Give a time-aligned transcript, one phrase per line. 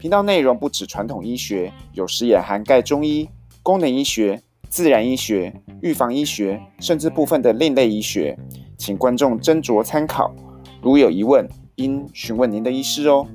[0.00, 3.28] 频道内容不止传统医学，有时也涵盖中医、
[3.62, 4.40] 功能医学。
[4.70, 8.34] 自然医学、预防医学，甚至部分的另类医学，
[8.78, 10.32] 请观众斟酌参考。
[10.80, 13.26] 如有疑问，应询问您的医师哦。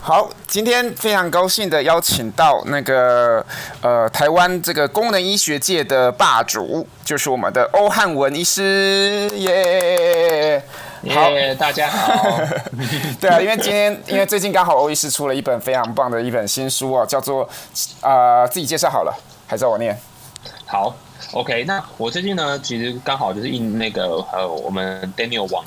[0.00, 3.44] 好，今天非常高兴的邀请到那个
[3.80, 10.62] 呃，台湾这个功能医学界的霸主，就是我们的欧汉文医师，耶、
[11.08, 12.38] 好，yeah, 大家好。
[13.20, 17.42] 对啊，因为今天，因为最近刚好欧医师出了一本非常棒的一本新书哦，叫做
[18.00, 19.14] 啊、呃，自己介绍好了，
[19.46, 19.96] 还是我念？
[20.66, 20.94] 好
[21.32, 25.64] ，OK，那我最近呢，其实刚好就是应那个呃，我们 Daniel 王。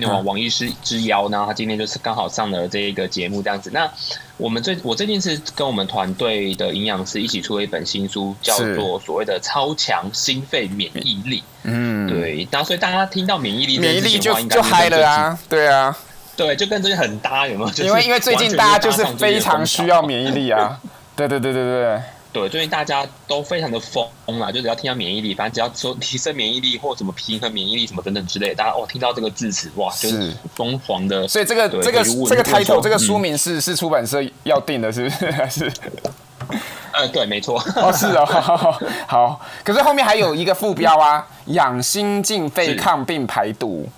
[0.00, 3.70] 王王医师之邀，然后他今天就是刚好上了这一个节目这样子。
[3.72, 3.90] 那
[4.36, 11.42] 我们最我最近是跟我们团队的营养师一起出了一本新书，叫做所谓的超强心肺免疫力。
[11.64, 12.46] 嗯，对。
[12.50, 15.96] 然后所以大家听到免疫力，免疫力就就嗨了啊，对啊，
[16.36, 17.70] 对，就跟最近很搭，有没有？
[17.70, 20.80] 就是、因为因为最近大家就是非常需要免疫力啊。
[21.14, 22.02] 对对对对对。
[22.32, 24.06] 对，最近大家都非常的疯
[24.38, 31.28] 啦，就只要听到免疫力，反正只要说提升免疫力或什么平衡免疫力什么等等之类，大家哦听到这个字词，哇，就是疯狂的。
[31.28, 35.30] 所以这个这个这个 title 这个书名是、嗯、是出版社要定的，是不是？
[35.32, 35.70] 还是？
[36.92, 37.62] 呃，对，没错。
[37.76, 38.24] 哦，是哦，
[39.06, 39.40] 好。
[39.62, 43.88] 可是后面还有一个副标啊，养心静肺抗病排毒。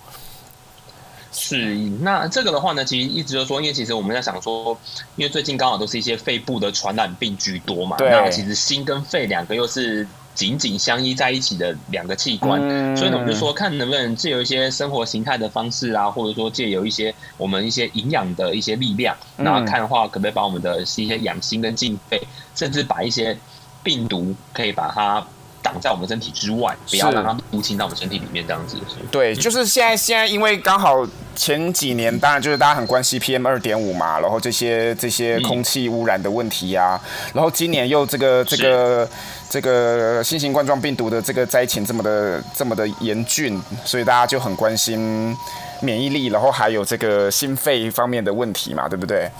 [1.36, 4.78] 是，那这个的话呢，其实一直就说，因为其实我们在想说，
[5.16, 22.22] 因为最近刚好都是一些肺部的传染病居多嘛，那其实心跟肺两个又是紧紧相依在一起的两个器官，嗯、所以呢，我们就说看能不能借由一些生活形态的方式啊，或者说借由一些我们一些营养的一些力量，然后看的话，可不可以把我们的一些养心跟进肺，
[22.54, 23.36] 甚至把一些
[23.82, 25.26] 病毒可以把它。
[25.74, 28.76] 挡在我们身体之外，不要让它入侵到我们身体里面，这样子。
[29.10, 37.00] 对，就是现在，现在因为刚好前几年，当然就是大家很关心 PM 二点五嘛，然后这些这些空气污染的问题呀、啊，
[37.32, 39.08] 然后今年又这个这个
[39.50, 45.36] 这个新型冠状病毒的这个灾情这么的这么的严峻，所以大家就很关心
[45.84, 49.30] 免疫力，然后还有这个心肺方面的问题嘛，对不对？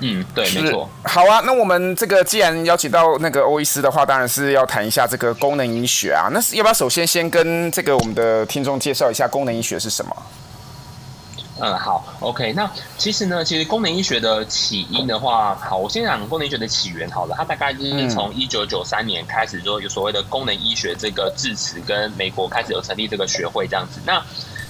[0.00, 0.88] 嗯，对，没错。
[1.04, 6.28] 好啊，那我们这个既然邀请到那个欧医师的话，当然是要谈一下这个功能医学啊。
[6.32, 10.16] 那是要不要首先先跟这个我们的听众介绍一下功能医学是什么？
[11.60, 12.52] 嗯，好，OK。
[12.52, 17.34] 那其实呢，其实功能医学的起因的话，好，我先讲功能医学的起源好了。
[17.36, 24.00] 它大概就是从一九九三年开始，就有所谓的功能医学这个字词，跟美国开始有成立这个学会这样子。
[24.06, 24.22] 那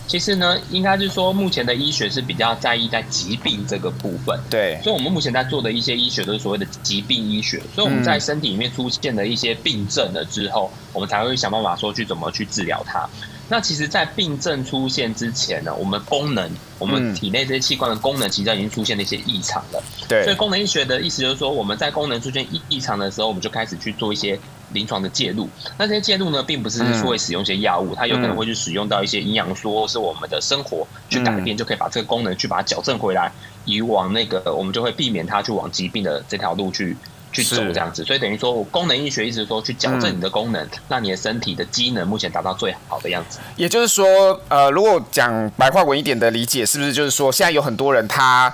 [0.08, 4.40] 其实呢，应该是说，目前的医学是比较在意在疾病这个部分。
[4.48, 7.62] 对，所以我们目前在做的一些医学都是所谓的疾病医学。
[7.74, 13.06] 所以我们在身体里面出现了一些病症了之后，我们才会想办法说去怎么去治疗它。
[13.48, 19.82] 那其实，在病症出现之前呢，我们功能，我们体内这些器官的功能，其实已经出现了一些异常了。
[20.08, 24.38] 对，所以功能医学的意思就是说，我们在功能出现异异常的时候，我们就开始去做一些。
[24.70, 25.48] 临床的介入，
[25.78, 33.32] 那这些介入呢，并不是说会使用一些药物，嗯，它有可能会去使用到一些营养素，或是我们的生活去改变，嗯，就可以把这个功能去把它矫正回来，
[33.64, 36.94] 以往那个我们就会避免它去往疾病的这条路去
[37.32, 38.04] 去走这样子。
[38.04, 43.38] 所以等于说，我功能医学意思是说去矫正你的功能，嗯，让你的身体的机能目前达到最好的样子。
[43.56, 48.52] 也就是说，呃，如果讲白话文一点的理解，是不是就是说，现在有很多人他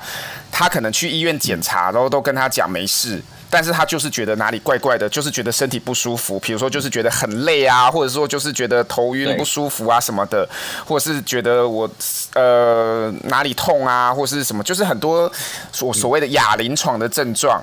[0.50, 3.22] 他可能去医院检查，然后都跟他讲没事。
[3.50, 10.48] 但是他就是觉得哪里怪怪的，就是觉得身体不舒服，比如说就是觉得很累啊，或者说就是觉得头晕不舒服啊什么的，
[10.84, 11.88] 或者是觉得我
[12.32, 15.30] 呃哪里痛啊，或是什么，就是很多
[15.70, 17.62] 所所谓的哑临床的症状，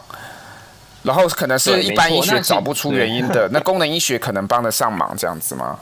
[1.04, 5.80] 然后可能是一般医学找不出原因的，那功能医学可能帮得上忙这样子吗？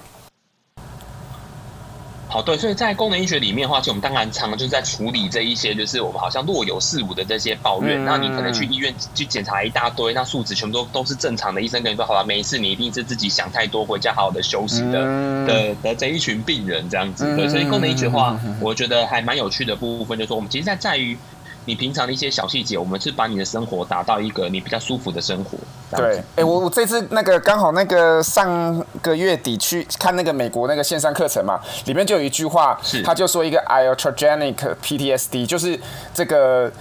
[2.31, 7.99] 好，对，所以在功能医学里面的话，其实我们当然常常就是在处理这一些，就是我们好像若有似无的这些抱怨。
[7.99, 17.35] 嗯、那你可能去医院去检查一大堆，那数值全部都都是正常的，医生跟你说好了，没事，你一定是自己想太多，回家好好的休息的、嗯、的的这一群病人这样子。
[17.35, 21.17] 对，所以功能医学的话，我觉得还蛮有趣的部分，就是说我们其实在在于
[21.65, 25.57] 你平常的一些小细节，我们是把你的生活达到一个你比较舒服的生活。
[25.95, 35.79] 对，哎、欸，我我这次那个刚好那个上个月底去看那个美国那个线上课程嘛，里面就有一句话，是他就说一个 iatrogenic PTSD，就是
[36.13, 36.71] 这个。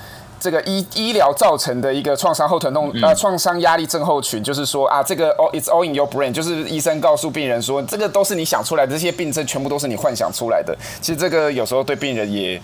[0.41, 10.73] 这个医医疗造成的一个创伤后疼痛，呃，创伤压力症候群，就是说啊，这个 all it's all in your brain，就是医生告诉病人说，这个都是你想出来的，这些病症全部都是你幻想出来的。
[11.01, 12.63] 其实这个有时候对病人也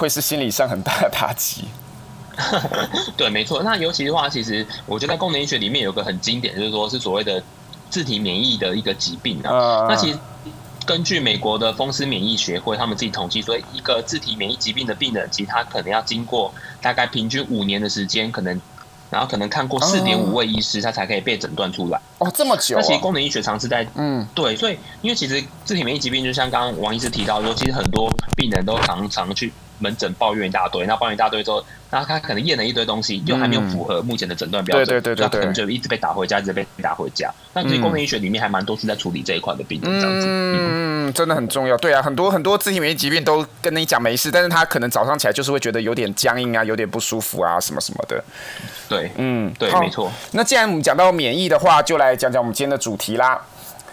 [0.00, 1.64] 会是心理上很大的打击。
[3.16, 3.62] 对，没错。
[3.62, 7.42] 那尤其的话，其实我觉得在功能医学里面有个很经典，就是说是所谓的
[7.90, 9.50] 自体免疫的一个疾病啊。
[9.50, 10.18] 呃、那其实。
[10.86, 18.60] 根据美国的风湿免疫学会，他们自己统计说，一个自体免疫疾病的病人，其实他可能要经过大概平均五年的时间，可能，
[19.08, 22.00] 然后可能看过四点五位医师，他才可以被诊断出来。
[22.18, 22.80] 哦，这么久、啊。
[22.80, 31.64] 那其实功能医学常是在，嗯，对，所以因为其实自体免疫疾病，就像刚刚王医师提到说，其实很多病人都常常去门诊抱怨一大堆，那抱怨一大堆之后。
[31.90, 37.28] 然后他可能验了一堆东西，又还没有符合目前的诊断标准，嗯、对对对对，他可能就一直被打回家，一直被打回家。
[37.52, 41.76] 那其实功能医学里面还蛮多是在处理这一块的病人，这样子，嗯，嗯真的很重要。
[41.78, 48.22] 对啊，很多很多自体免疫疾病都跟你讲没事，但是他可能早上起来就是会觉得有点僵硬啊，有点不舒服啊，什么什么的。
[48.88, 50.12] 对，嗯，对，没错。
[50.30, 53.42] 那既然我们讲到免疫的话，就来讲讲我们今天的主题啦。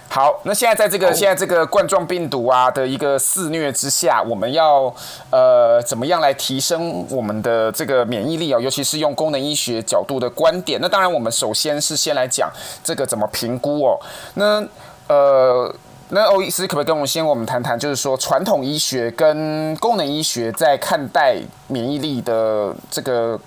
[0.09, 4.92] 好，那现在在这个现在这个冠状病毒啊的一个肆虐之下，我们要
[5.30, 8.59] 呃怎么样来提升我们的这个免疫力啊？
[8.59, 10.80] 尤其是用功能医学角度的观点。
[10.81, 12.50] 那当然，我们首先是先来讲
[12.83, 14.00] 这个怎么评估哦。
[14.36, 14.65] 那
[15.07, 15.75] 呃，
[16.09, 21.36] 那欧医师可不可以跟我们先我们谈谈，就是说传统医学跟功能医学在看待
[21.68, 23.39] 免疫力的这个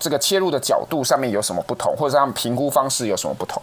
[0.00, 3.62] 这个切入的角度上面有什么不同，或者他们评估方式有什么不同？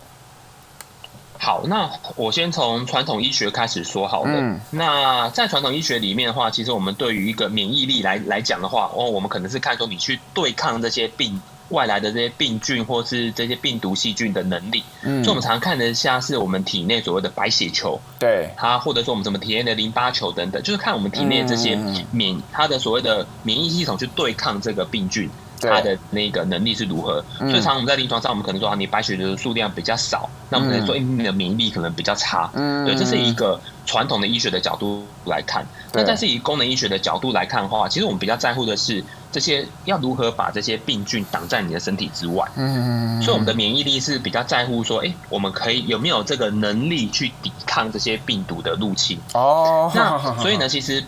[1.37, 4.31] 好，那我先从传统医学开始说好了。
[4.33, 14.83] 嗯，那在传统医学里面的话，其实我们对于一个免疫力来来讲的话，哦，我们可能是看说你去对抗这些病外来的这些病菌或是这些病毒细菌的能力。
[15.03, 21.75] 嗯，所以我们常常看的像是我们体内所谓的白血球，对它，或者说我们怎么体内的淋巴球等等，就是看我们体内这些
[22.11, 25.29] 免它的所谓的免疫系统去对抗这个病菌。
[25.62, 27.24] 它的那个能力是如何？
[27.40, 32.50] 所以，常常我们在临床上，我们可能说啊，你白血球的数量比较少，那我们可能说，你的免疫力可能比较差。
[32.54, 35.66] 嗯，对，这是一个传统的医学的角度来看。
[35.94, 42.46] 那但是以功能医学的角度来看的话，其实我们比较在乎的是这些要如何把这些病菌挡在你的身体之外。
[42.56, 49.18] 嗯，所以我们的免疫力是比较在乎说，哎，我们可以有没有这个能力去抵抗这些病毒的入侵？
[49.34, 51.04] 哦，那所以呢，其实。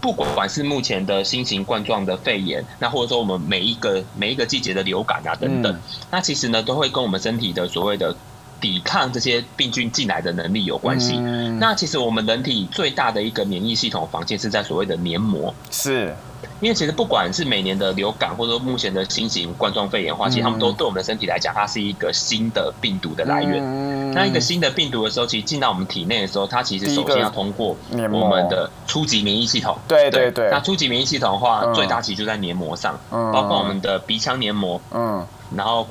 [0.00, 5.80] 不管是目前的新型冠状的肺炎，那或者说我们每一个每一个季节的流感啊等等，嗯、
[6.10, 8.14] 那其实呢都会跟我们身体的所谓的
[8.60, 11.14] 抵抗这些病菌进来的能力有关系。
[11.18, 16.14] 嗯、那其实我们人体最大的一个免疫系统防线是在所谓的黏膜，是。
[16.60, 23.60] 因为其实不管是每年的流感，或者说目前的新型冠状肺炎的话，其实他们都对我们的身体来讲，它是一个新的病毒的来源。
[23.60, 29.76] 嗯、那一个新的病毒的时候，其实进到我们体内的时候，它其实首先要通过我们的初级免疫系统。
[29.86, 30.48] 对对对。
[30.50, 34.80] 那初级免疫系统的话，嗯、最大其实就在黏膜上，嗯、包括我们的鼻腔黏膜。
[34.92, 35.26] 嗯。
[35.56, 35.86] 然后。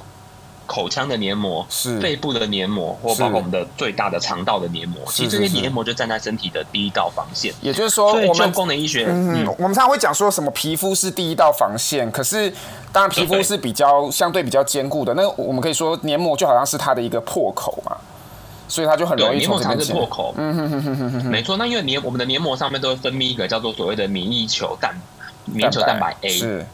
[0.68, 7.54] 口腔的黏膜是肺部的黏膜，或包括我们的最大的肠道的黏膜，其实这些黏膜就站在身体的第一道防线。
[7.62, 12.54] 也就是说，我们功能医学，嗯，我们常常会讲说什么皮肤是第一道防线，可是
[12.92, 15.14] 当然皮肤是比较相对比较坚固的。
[15.14, 17.96] 那我们可以说黏膜就好像是它的一个破口嘛，
[18.68, 19.38] 所以它就很容易。
[19.38, 20.34] 黏膜才是破口。
[20.38, 21.56] 嗯哼哼哼哼，没错。
[21.58, 24.94] 那因为黏我们的黏膜上面都会分泌一个叫做所谓的免疫球蛋
[25.46, 26.66] 免疫球蛋白 A 是。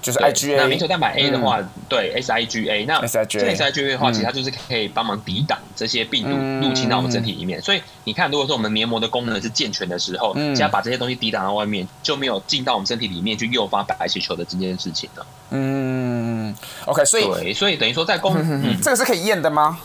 [0.00, 6.30] 就是 IgA，那免疫球蛋白 A 的话，嗯、对 SIGA，那 SIGA SIGA 的话，其实它就是可以帮忙抵挡这些病毒
[6.66, 7.58] 入侵到我们身体里面。
[7.60, 15.26] 嗯、所以你看，如果说我们黏膜的功能是健全的时候，嗯、只要把这些东西抵挡到外面，就没有进到我们身体里面去诱发白血球的这件事情了。
[15.50, 16.54] 嗯
[16.86, 18.34] ，OK，所以对，所以等于说在功
[18.82, 19.78] 这个是可以验的吗？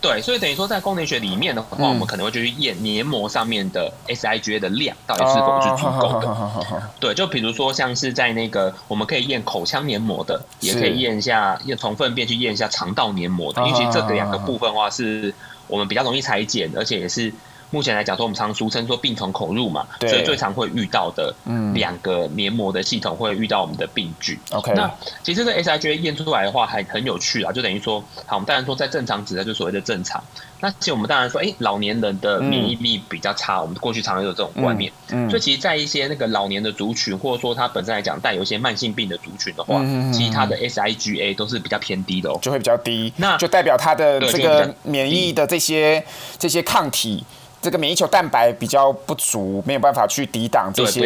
[0.00, 6.28] 对，所以等于说，在功能学里面的话，嗯、我们可能会去验黏膜上面的 SIGA 的量到底是否是足够的。
[6.28, 15.34] 哦、对，就比如说像是在那个，我们可以验口腔黏膜的，也可以验一下，验从粪便去验一下肠道黏膜的，因为其实这两个部分的话，是
[15.66, 17.32] 我们比较容易裁剪，而且也是。
[17.70, 21.34] 目前来讲，说我们常俗称说病从口入嘛，所以最常会遇到的
[21.74, 24.38] 两个黏膜的系统会遇到我们的病菌。
[24.52, 24.90] OK，那
[25.22, 30.22] 其实这个 SIGA 验出来的话还很有趣啊，就等于说，好，我们当然说在正常值的就所谓的正常。
[30.58, 34.90] 那其实我们当然说，哎、欸，老年人的免疫力比较差，嗯、我们过去常常有这种观念。
[35.10, 43.12] 嗯，嗯所以其实，在一些那个老年的族群，或者说他本身来讲带有一些慢性病的族群的话，嗯、其实他的 SIGA 都是比较偏低的哦，就会比较低。
[43.16, 46.02] 那就代表他的这个免疫的这些
[46.38, 47.24] 这些抗体。
[47.66, 51.02] 这个免疫球蛋白比较不足，没有办法去抵挡这些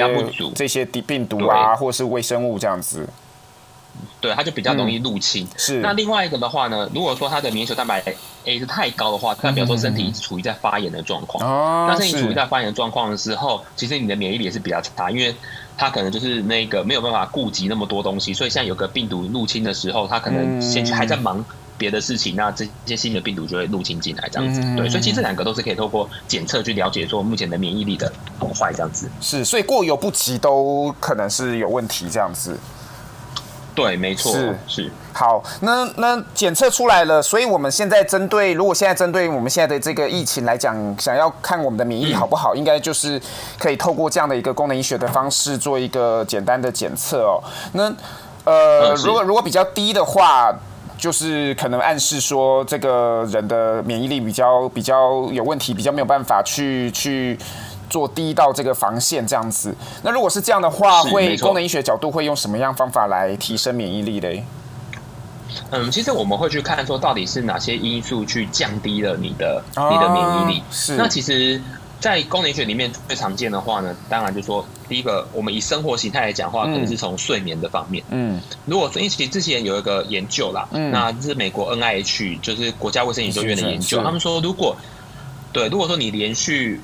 [0.54, 3.08] 这些病毒啊，或是微生物这样子。
[4.20, 5.46] 对，它就比较容易入侵。
[5.46, 5.80] 嗯、是。
[5.80, 8.02] 那另外一个的话呢，如果说它的免疫球蛋白
[8.44, 11.42] A 是太高的话，代表说身体一直处于在发炎的状况。
[11.42, 11.88] 哦、嗯。
[11.88, 15.34] 那身体处于在发炎的状况的时候，其实你的免疫力也是比较差，因为
[15.78, 21.42] 它可能就是那个没有办法顾及那么多东西，所以现在有个病毒入侵的时候，它可能先去还在忙
[21.80, 24.60] 别的事情，嗯、那这些新的病毒就会入侵进来，这样子。
[24.62, 29.08] 嗯、对，所以其实这两个都是可以透过检测去了解说目前的免疫力的好坏，这样子。
[29.22, 32.58] 是，所以过犹不及都可能是有问题，这样子。
[33.72, 34.92] 对，没错，是是。
[35.12, 43.20] 好，那那检测出来了，所以我们现在针对，如果现在针对我们现在的这个疫情来讲，想要看我们的免疫力好不好，嗯、应该就是
[43.58, 47.40] 可以透过这样的一个功能医学的方式做一个简单的检测哦。
[47.72, 47.84] 那
[48.44, 50.52] 呃，嗯、如果如果比较低的话，
[51.00, 57.36] 就是可能暗示说这个人的免疫力比较比较有问题，比较没有办法去去。
[57.90, 64.44] 做第一道这个防线这样子，那如果是这样的话，会功能医学角度会用什么样方法来提升免疫力嘞？
[65.70, 70.62] 嗯，其实我们会去看说，到底是哪些因素去降低了你的、啊、你的免疫力。
[70.70, 70.96] 是。
[70.96, 71.60] 那其实，
[72.00, 78.02] 在功能医学里面最常见的话呢，当然就是说，第一个，我们以生活形态来讲的话，可能是从睡眠的方面。
[78.08, 78.40] 嗯。
[78.64, 84.74] 如果说，因为其实之前有一个研究啦，嗯，那这是美国 NIH，就是国家卫生研究院的研究，他们说，如果
[85.52, 86.80] 对，如果说你连续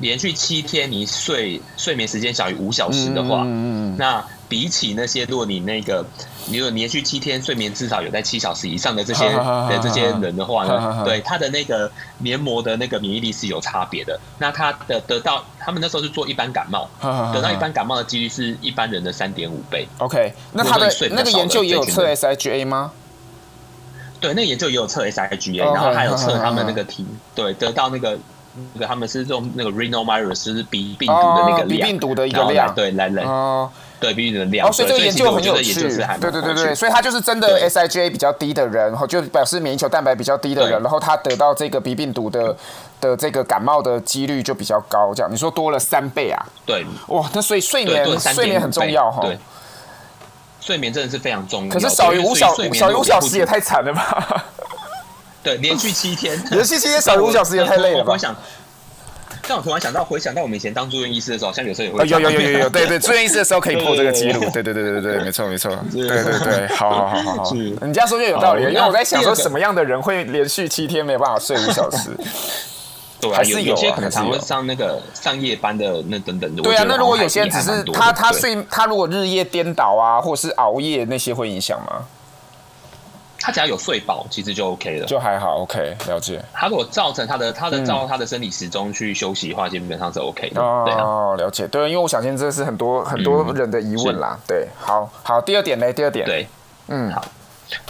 [0.00, 6.04] 连续七天你睡睡眠时间小于五小时的话，嗯嗯、那比起那些如果你那个，
[6.46, 14.18] 你如果连续七天睡眠至少有在七小时以上的这些的这些人的话呢，对他的那个黏膜的那个免疫力是有差别的。
[14.38, 16.88] 那他的得到他们那时候是做一般感冒，
[17.32, 19.86] 得到一般感冒的几率是一般人的三点五倍。
[19.98, 22.92] OK，那他的那个研究也有测 SIGA 吗？
[24.20, 28.18] 对，那个研究也有测 SIGA，然后还有测他们那个体，对，得到那个。
[28.74, 34.68] 那个他们是用那个 rhinovirus，就是鼻病毒的那个量，鼻病毒的一个量，对，来来，哦，对，鼻病毒的量。
[34.68, 35.74] 哦，所以这个研究很有趣，
[36.20, 42.56] 对对对对，所以他就是真的 SIGA 比较低的人，然后就表示免疫球蛋白比较低的人，然后他得到这个鼻病毒的
[43.00, 45.32] 的这个感冒的几率就比较高，这样。
[45.32, 46.46] 你说多了三倍啊？
[46.66, 49.38] 对，哇，那所以睡眠睡眠很重要哈，对，
[50.60, 54.44] 睡眠真的是非常重要，可是少于五小少于五小时也太惨了吧？
[55.48, 58.12] 对，连续七天， 连续七天少于五小时也太累了吧？
[58.12, 58.36] 我想，
[59.48, 62.06] 但我突然想到，回想到我们以前当住院医师的时候，好像有时候也会。
[62.06, 64.40] 有有有有有，对对， 住院医师的时候可以破这个记录。
[64.52, 65.74] 对对对对对，没错没错。
[65.90, 67.54] 对对对，好好好好好。
[67.54, 72.10] 你这样说就有道理，因为我在想说，什么样的人会连续七天没有办法睡五小时？
[73.20, 76.62] 对，还是有些可能常会上那个上夜班的那等等的。
[76.62, 82.04] 对啊，那如果有些人只是他他睡他如果日夜颠倒啊，或是熬夜那些会影响吗？
[83.48, 85.62] 他只要有睡饱，其实就 OK 了，就还好。
[85.62, 86.38] OK，了解。
[86.52, 90.60] 他如果造成他的他的照他的生理时钟去休息的话，基本上是 OK 的。
[90.60, 91.66] 哦，了解。
[91.68, 94.38] 对，因为我相信这是很多很多人的疑问啦。
[94.46, 95.40] 对，好好。
[95.40, 95.90] 第二点呢？
[95.94, 96.26] 第二点。
[96.26, 96.46] 对，
[96.88, 97.24] 嗯，好。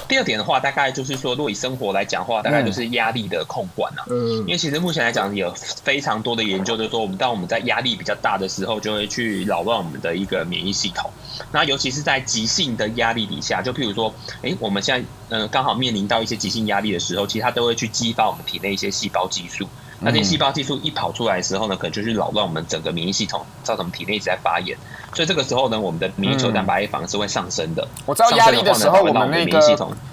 [0.09, 4.05] 第二点的话，大概就是说，如果以生活来讲的话，大概就是压力的控管啊。
[4.09, 4.39] 嗯。
[4.39, 11.11] 因为其实目前来讲，有非常多的研究，就是说，我们当我们在压力比较大的时候，就会去扰乱我们的一个免疫系统。
[11.53, 19.69] 那尤其是在急性的压力底下，就譬如说，哎，我们现在嗯刚好面临到一些急性压力的时候，其实它都会去激发我们体内一些细胞激素。
[20.01, 24.77] 那这些细胞激素一跑出来的时候呢，可能就是扰乱我们整个免疫系统，造成体内一直在发炎。
[25.15, 27.87] 所以这个时候呢，我们的免疫球蛋白反而是会上升的。
[28.07, 29.61] 我知道压力的时候，我们那个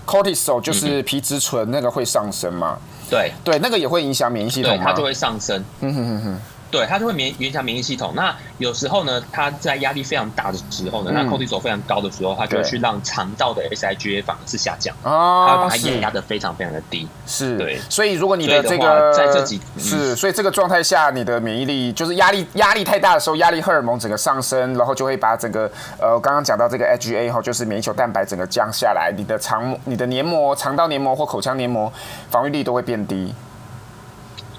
[0.05, 2.77] cortisol 就是皮质醇那个会上升嘛？
[3.09, 5.63] 对对，那个也会影响免疫系统，它就会上升。
[5.81, 6.41] 嗯哼哼哼。
[6.75, 8.11] 对，它就会免影响免疫系统。
[8.15, 17.07] 那有时候呢，它在压力非常大的时候呢，嗯、那 cortisol 非常高的时候，它就会去让肠道的 SIGA 反而是下降，哦、它会把它压压的非常非常的低。
[17.25, 17.79] 是，对。
[17.89, 31.91] 所以如果你的这个在这几、嗯、是，所以这个状态下，你的免疫力就是压力压力太大的时候，压力荷尔蒙整个上升，然后就会把整个呃，我刚刚讲到这个 IgA 哈，就是免疫球蛋白整个降下来，你的肠、你的黏膜、肠道黏膜或口腔黏膜
[32.29, 33.33] 防御力都会变低。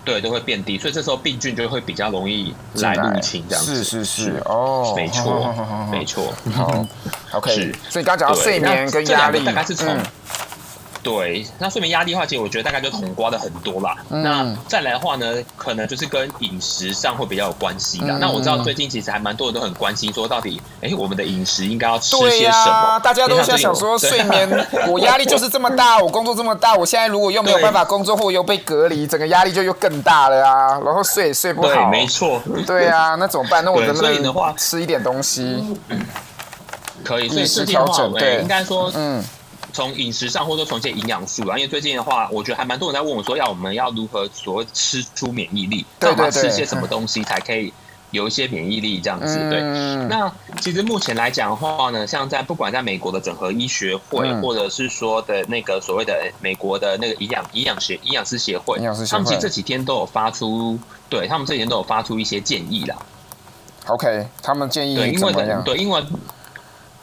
[0.07, 3.83] 对，都会变低，所以这时候病菌就会比较容易来入侵，这样子。
[3.83, 5.55] 是是是，哦，没错，
[5.91, 6.33] 没错。
[6.55, 6.87] 好
[7.33, 7.53] ，OK。
[7.53, 9.95] 是，所以刚刚讲到睡眠跟压力，大概是从。
[11.07, 13.97] 对，那睡眠压力的话，其实我觉得大概就统括的很多啦。
[14.11, 18.09] 嗯、那再来的话呢，可能就是跟饮食上会比较有关系的。
[18.09, 22.73] 嗯、那我知道最近其实还蛮多人都很关心，说到底，哎，我们的饮食应该要吃些什么？
[22.73, 30.81] 啊、大家都在想说，睡眠，我压力就是这么大，我工作这么大，我现在如果又没有办法工作，或又被隔离，整个压力就又更大了啊。
[30.85, 32.43] 然后睡也睡不好，对，没错。
[32.67, 33.65] 对啊，那怎么办？
[33.65, 35.65] 那我能不能的话吃一点东西？
[37.05, 39.23] 可以，所以吃调整，对，应该说，嗯。
[39.77, 47.71] 从饮食上，或者从一些营养素啊，因为最近的话，我觉得还蛮多人在问我说，要我们要如何所谓吃出免疫力，对对对，吃些什么东西才可以
[48.11, 49.37] 有一些免疫力这样子。
[49.51, 58.79] 对，嗯、那其实目前来讲的话呢，像在不管在美国的整合医学会，嗯、或者是说的那个所谓的美国的那个营养营养学营养师协会，
[59.11, 60.79] 他们其实这几天都有发出，
[61.11, 62.97] 对他们这几天都有发出一些建议啦。
[63.89, 65.63] OK，他们建议怎么样？
[65.63, 66.03] 对，因为。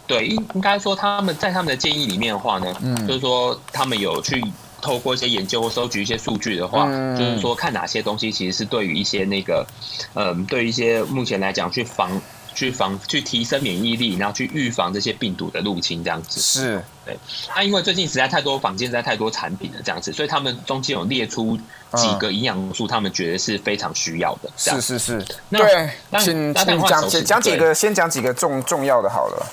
[0.05, 4.43] 对，应应该说他们在他们的建议里面的话呢，嗯，就是说他们有去
[4.81, 9.65] 透过一些研究或收集一些数据的话，嗯，就是说看哪些东西其实是对于一些那个，
[10.13, 12.22] 嗯，对于一些目前来讲去防、
[12.53, 16.41] 去防、去提升免疫力，然后去预防这些病毒的入侵这样子。
[16.41, 17.17] 是，对。
[17.48, 21.57] 那、啊、因为最近实在太多房间实在太多产品了这样子，所以他们中间有列出
[21.95, 24.50] 几个营养素，他们觉得是非常需要的。
[24.57, 25.89] 是是是，那对。
[26.10, 29.48] 那请请讲讲几个，先讲几个重重要的好了。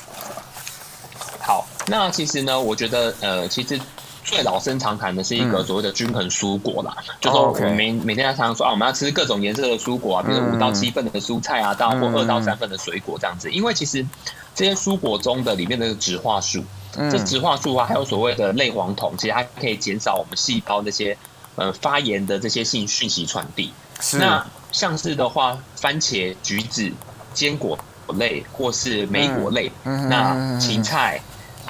[1.90, 3.80] 好，那其实呢，我觉得呃，其实
[4.23, 14.06] 最老生常谈的是一个所谓的均衡蔬果啦，嗯、就说我们每每天常常说啊，我们要吃各种颜色的蔬果啊，比如五到七份的蔬菜啊，到或二到三份的水果这样子，因为其实
[14.54, 16.62] 这些蔬果中的里面的植化素，
[16.97, 21.16] 嗯、这植化素啊，还有所谓的类黄酮，其实它可以减少我们细胞那些
[21.56, 23.73] 呃发炎的这些信讯息传递。
[24.12, 26.90] 那像是的话，番茄、橘子、
[27.35, 27.78] 坚果
[28.14, 31.20] 类或是莓果类，嗯、那芹菜。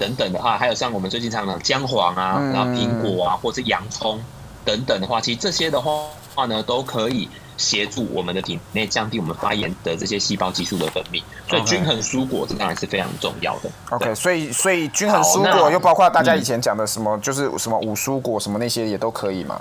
[0.01, 4.19] 等等的话，还有像我们最近常讲姜黄啊，嗯、然后苹果啊，或者是洋葱
[4.65, 5.93] 等等的话，其实这些的话
[6.35, 7.29] 话呢，都可以
[7.59, 11.23] 协助我们的体内降低我们发炎的这些细胞激素的分泌。
[11.47, 13.71] 所以均衡蔬果这当然是非常重要的。
[13.91, 19.61] OK，所以所以均衡蔬果又包括大家以前讲的什么，嗯、就是什么五蔬果什么那些也都可以嘛。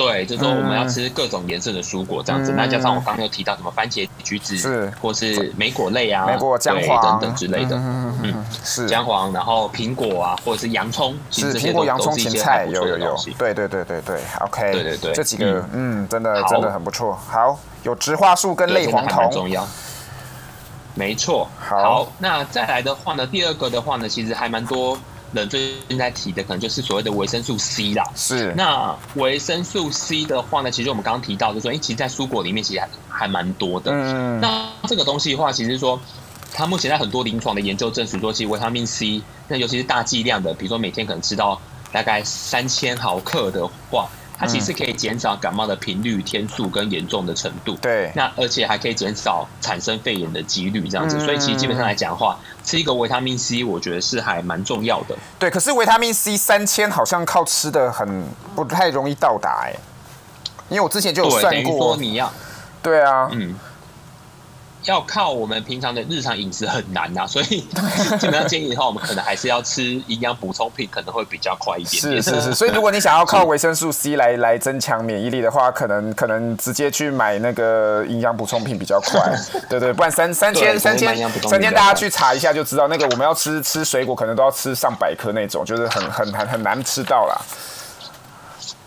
[0.00, 4.90] 对，就是说我们要吃各种颜色的蔬果这样子，那、嗯、加上我刚刚有提到什么番茄、橘子，是。
[5.00, 8.86] 或是莓果类啊，莓果、姜黄等等之类的，嗯，嗯是。
[8.86, 13.34] 姜黄，然后苹果啊，或者是洋葱，其实这些都都是一些还不错的东西。
[13.38, 17.14] 对对对对对，OK，对对对，这几个嗯，嗯，真的真的很不错。
[17.28, 19.68] 好，有植化素跟类黄酮，重要。
[20.94, 24.98] 没错，好，好，那再来的话呢，第二个的话呢，其实还蛮多。
[25.32, 28.04] 人最近在提的可能就是所谓的维生素 C 啦。
[28.16, 28.52] 是。
[28.56, 33.90] 那维生素 C 的话呢，其实我们刚刚提到就是说，哎，其实，在蔬果里面其实还还蛮多的。
[33.92, 34.40] 嗯。
[34.40, 36.00] 那这个东西的话，其实说，
[36.52, 41.60] 它目前在很多临床的研究证实说，其实维他命 C，那尤其是大剂量的，比如说每天可能吃到
[41.92, 44.08] 大概三千毫克的话。
[44.40, 47.76] 它其实可以减少感冒的频率、天数跟严重的程度。
[47.82, 51.18] 对，那而且还可以减少产生肺炎的几率，这样子。
[51.18, 55.14] 嗯、所以其实基本上来讲的话，吃一个维他命 C，我觉得是还蛮重要的。
[55.38, 58.24] 对，可是维他命 C 三千好像靠吃的很
[58.56, 59.74] 不太容易到达哎，
[60.70, 61.76] 因为我之前就有算过。
[61.76, 62.32] 说你要。
[62.82, 63.28] 对啊。
[63.32, 63.54] 嗯。
[64.84, 67.60] 要靠我们平常的日常饮食很难呐、啊， 所以
[68.18, 72.22] 基本上建议的话，我们可能还是要吃营养补充品，可能会比较快一点，点。
[72.22, 79.20] 是是是，所以如果你想要靠维生素 C 来 来增强免疫力的话，可能可能直接去买那个营养补充品比较快。
[79.68, 81.08] 对，对对，不然三三千三千
[81.42, 87.40] 三千，大家去查一下就知道，那个我们要吃吃水果，可能都要吃上百颗那种，就是很很很很难吃到啦。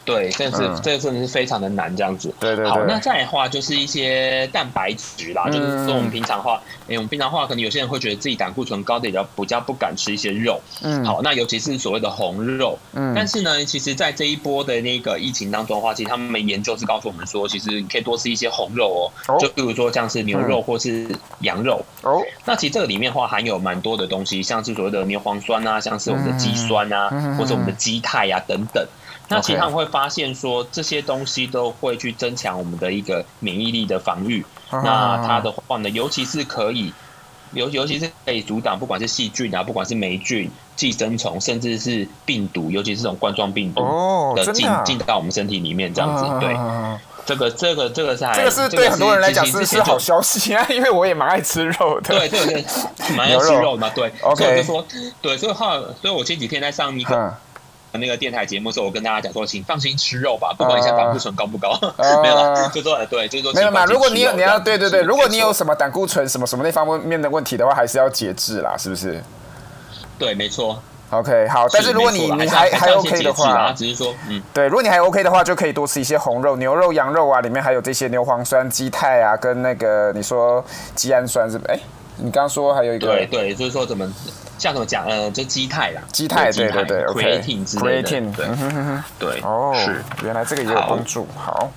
[0.06, 2.34] 对，这是、嗯、这个真的是非常的难这样子。
[2.39, 2.70] 对对对。
[2.70, 10.60] 好，那再来的话就是一些蛋白质啦，嗯、就是说我们平常的话，哎，我们平常的话可能有些人会觉得自己胆固醇高的比较比较不敢吃一些肉。
[10.82, 11.04] 嗯。
[11.06, 12.78] 好，那尤其是所谓的红肉。
[12.94, 13.13] 嗯。
[13.16, 19.34] 但是呢，其实，在这一波的那个疫情当中的话，其实他们研究是告诉我们说，其实你可以多吃一些红肉哦。
[19.34, 19.38] 哦。
[19.39, 21.08] 就比如说像是牛肉或是
[21.39, 21.82] 羊肉。
[22.02, 22.22] 哦。
[22.46, 28.86] 那其实这个里面的话含有蛮多的东西，像是所谓的牛磺酸啊，像是我们的肌酸啊，嗯、或者我们的肌肽啊等等。
[29.30, 34.46] 那其实他们会发现说，这些东西都会去增强我们的一个免疫力的防御。
[34.70, 36.94] 那它的话呢，尤其是可以，
[37.54, 43.82] 尤尤其是可以阻挡不管是细菌啊，不管是霉菌、寄生虫，甚至是病毒，尤其是这种冠状病毒
[44.36, 46.26] 的进进到我们身体里面这样子。
[46.40, 46.56] 对，
[47.26, 52.18] 这个这个这个是这个是对很多人来讲是是好消息啊， 因为我也蛮爱吃肉的。
[52.18, 52.66] 对对对，
[53.16, 53.90] 蛮爱吃肉的嘛。
[53.96, 54.44] 对，OK。
[54.44, 54.86] 所以就说，
[55.22, 57.34] 对，所以话，所以我前几天在上一个。
[57.99, 63.86] 那个电台节目的时候，我跟大家讲说，请放心吃肉吧，不管你现在胆固醇高不高，呃、 没有了，就说对，就说没有嘛。
[63.86, 69.21] 如果你有你要对对对，如果你有什么胆固醇什么什么那方面的问题的话，还是要节制啦，是不是？
[70.17, 70.82] 对，没错。
[71.12, 81.71] OK，好，但是如果你你还还 OK 的话，只是说，嗯，对，如果你还 OK 的话，就可以多吃一些红肉、牛肉、羊肉啊，里面还有这些牛磺酸、肌肽啊，跟那个你说肌氨酸是不是？
[81.71, 81.79] 哎，
[82.17, 84.12] 你刚刚说还有一个，对对，就是说怎么。
[84.58, 85.06] 像怎么讲？
[85.06, 88.52] 呃，就基肽啦，基肽，对对对，creatine 之类的，对，
[89.20, 91.72] 对，哦，是，原来这个也有帮助，好，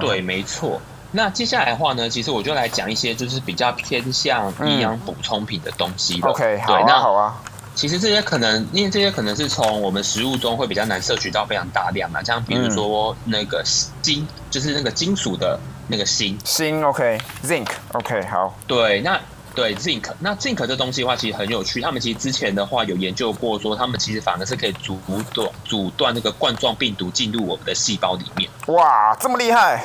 [0.00, 0.80] 对，没错。
[1.12, 6.28] 那接下来的话呢，其实我就来讲一些就是比较偏向营养补充品的东西了。
[6.28, 7.40] OK，好，那好啊。
[7.74, 13.62] 其实这些可能，因为这些可能是从我们食物中会比较难摄取到非常大量嘛，像比如说那个
[14.00, 16.38] 金，嗯、就是那个金属的那个锌。
[16.42, 18.54] 锌，OK，zinc，OK，、okay, 好。
[18.66, 19.20] 对，那
[19.56, 21.80] 对 zinc，那 zinc 这东西的话，其实很有趣。
[21.80, 25.00] 他们其实之前的话有研究过，说他们其实反而是可以阻
[25.32, 28.48] 断阻断那个冠状病毒进入我们的细胞里面。
[28.66, 29.82] 哇，这么厉害！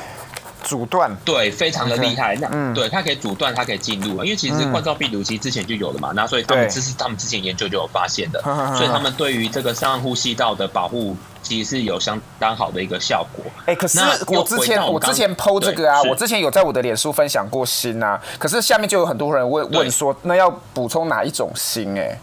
[0.62, 2.34] 阻断对，非常的厉害。
[2.36, 4.24] Okay, 那、嗯、对它可以阻断，它可以进入。
[4.24, 8.40] 因为其实冠状病毒其实之前就有了嘛，嗯、那所以他们这是他们之前研究就有发现的，
[8.76, 13.44] 所以他们对于这个上呼吸道的保护其实是有相当好的一个效果。
[13.66, 21.98] 哎、欸，可是我之前我，我之前 PO 这个啊，我之前有在我的脸书分享过锌啊，可是下面就有很多人问问说，那要补充哪一种锌？
[21.98, 22.18] 哎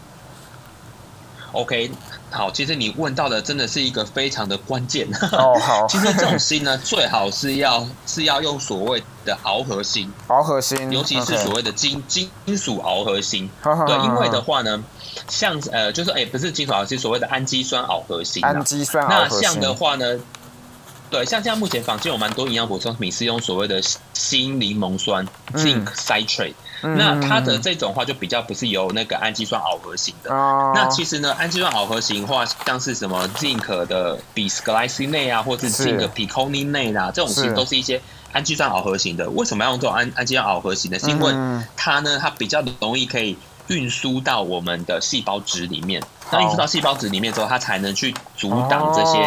[1.52, 1.90] ，OK。
[2.30, 5.08] 好，其实你问到的真的是一个非常的关键。
[5.32, 5.86] 哦，好。
[5.90, 13.50] 其实这种心呢，最好是要是要用所谓的螯合锌，螯合锌，尤其是所谓的金金金属螯合锌。
[13.62, 14.82] 对，因为的话呢，
[15.28, 18.40] 像呃，就是哎，不是金属螯合锌，所谓的氨基酸螯合锌。
[18.42, 20.18] 氨基酸那像的话呢，
[21.10, 23.82] 对，像现在目前坊间有蛮多营养补充品是用所谓的
[24.14, 26.54] 锌柠檬酸 （zinc citrate）。
[26.82, 30.32] 那它的这种话就比较不是由那个氨基酸螯合型的。
[30.32, 30.72] 哦。
[30.74, 38.00] 那其实呢，氨基酸螯合型的话，像是什么 zinc 的 bisglycinate 啊，或者是 zinc picolinate 啊，这种其实都是一些
[38.32, 39.28] 氨基酸螯合型的。
[39.30, 40.98] 为什么要用这种氨氨基酸螯合型呢？
[40.98, 41.34] 是因为
[41.76, 43.36] 它呢，它比较容易可以。
[43.70, 49.18] 运输到我们的细胞质里面，那运输到细胞质里面之后，它才能去阻挡这些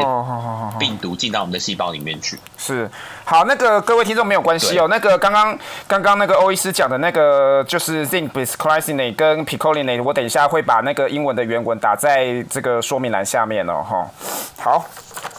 [0.77, 2.37] 病毒进到我们的细胞里面去。
[2.57, 2.89] 是，
[3.23, 4.87] 好，那个各位听众没有关系哦。
[4.89, 13.81] 那个刚刚刚刚那个欧医师讲的那个就是 zinc bisglycinate 跟 picolinate，我等一下会把那个英文的原文打在这个说明栏下面哦。
[13.81, 14.07] 哈，
[14.57, 14.85] 好，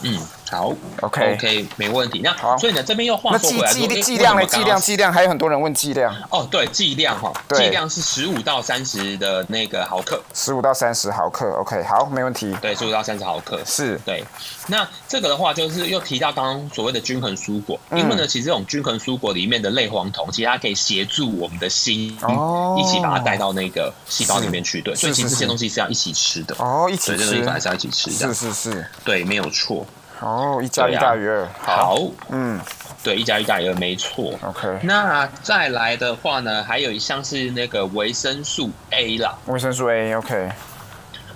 [0.01, 0.19] 嗯。
[0.49, 2.21] 好，OK OK，没问题。
[2.23, 4.45] 那好，所以呢，这边又话说回来，剂剂剂量呢？
[4.45, 6.15] 剂量剂量还有很多人问剂量。
[6.29, 11.49] 哦，对，剂量哈，剂量是十五到三十的那个毫克，十五到三十毫克。
[11.59, 12.55] OK，好，没问题。
[12.61, 13.99] 对，十五到三十毫克是。
[14.05, 14.23] 对，
[14.67, 24.79] 那这个的话就是又提到刚刚所谓的均衡蔬果，因为呢，其实这种均衡蔬果里面的类黄酮，其实它可以协助我们的心哦，一起把它带到那个细胞里面去。
[24.81, 28.33] 对，所以其实这些东西是要一起吃的哦，一起吃，这些东西还是要一起吃的。
[28.33, 29.85] 是是是，对，没有错。
[30.21, 31.43] 哦，一加一大于二。
[31.43, 31.97] 啊、好，
[32.29, 32.59] 嗯，
[33.03, 34.33] 对，一加一大于二，没错。
[34.41, 39.37] OK，那再来的话呢，还有一项是那个维生素 A 啦。
[39.47, 40.49] 维生素 A，OK。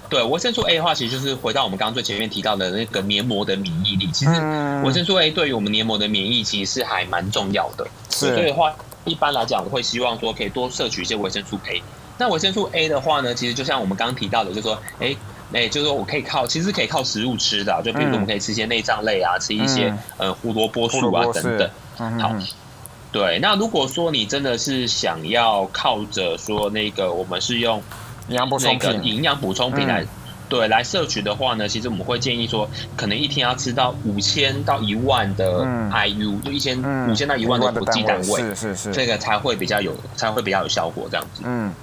[0.09, 4.09] 对，维生素 A 的话，其实就是回到我们刚刚最前面提到的那个黏膜的免疫力。
[4.11, 4.31] 其实
[4.83, 7.85] 维生素 A 对于我们黏膜的免疫其实是还蛮重要的。
[8.09, 8.33] 是。
[8.33, 11.83] 所以的话，一般来讲，我会希望说可以多摄取一些维生素 A。
[12.17, 15.15] 那维生素 A 的话呢，其实就像我们刚刚提到的，就是说，哎。
[15.51, 21.69] 哎、欸，就是说我可以靠，其实可以靠食物吃的，就比如说我们可以吃一些内脏类啊，嗯、吃一些呃胡萝卜素啊等等。
[21.97, 22.35] 嗯、好，
[23.11, 23.39] 对。
[23.39, 27.81] 那如果说你真的是想要靠着说那个我们是用
[28.27, 30.07] 营养补充，营养补充品来、嗯、
[30.47, 36.77] 对来摄取的话呢，其实我们会建议说，可能一天要吃到五千到一万的 IU，、嗯、就一千
[37.09, 41.41] 五千到一万的国际单位，是是是，这个才会比较有，才会比较有效果这样子。
[41.43, 41.73] 嗯。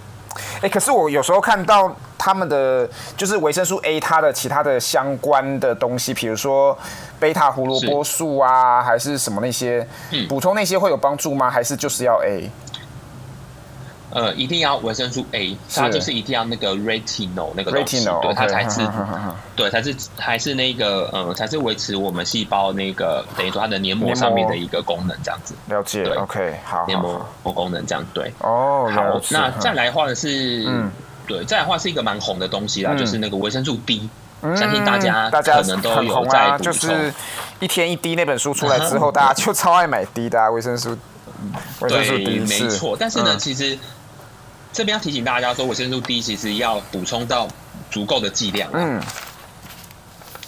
[0.57, 6.77] 哎、欸，可是我有时候看到他们的就是维生素 A，它的其他的相关的东西，比如说
[7.21, 9.87] 贝塔胡萝卜素啊，还是什么那些，
[10.29, 11.49] 补充那些会有帮助吗？
[11.49, 12.51] 还是就是要 A？
[14.11, 18.81] 呃，一定要维生素 A，它就是一定要那个 retinol 那个东西，Retinol, 对，它才是，
[19.55, 25.55] 对，才是还是那个呃，才是维持我们细胞那个等于说它的黏膜上面的一个功能这样子。
[25.69, 28.33] 了解对，OK，好，黏膜功能这样对。
[28.41, 30.91] 哦，好，那再来的话是，嗯，
[31.27, 34.09] 对，再来的话是一个蛮红的东西啦，就是那个维生素 D，
[34.43, 36.57] 相信大家大家可能都有在。
[36.59, 37.13] 就是
[37.61, 40.97] 一天一滴那本书出来之后，大家就超爱买 D 的维生素。
[41.81, 42.97] 对，没错。
[42.99, 43.79] 但是呢，其实。
[44.73, 47.49] 这边要提醒大家说，维生素 D 其实要补充到
[47.91, 48.69] 足够的剂量。
[48.75, 49.03] 嗯，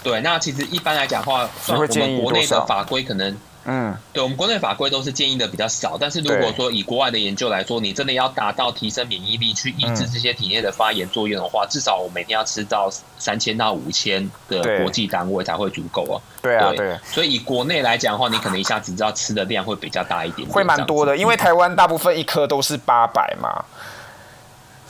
[0.03, 0.21] 对。
[0.21, 3.35] 那其实一般来讲的话，我们国内的法规可能，
[3.65, 5.99] 嗯，对我们国内法规都是建议的比较少。
[6.01, 16.23] 但是如果说以国外的研究来说，你真的要达到提升免疫力，去抑制这些体内的发炎作用的话，至少我每天要吃到三千到五千的国际单位才会足够哦。
[16.41, 16.99] 对啊，对。
[17.05, 21.17] 所以以国内来讲的话，你可能一下子知道吃的量会比较大一点，会蛮多的。
[21.17, 23.65] 因为台湾大部分一颗都是八百嘛。